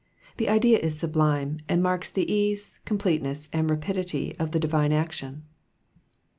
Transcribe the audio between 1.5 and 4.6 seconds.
and marks the ease, completeness, and rapidity of the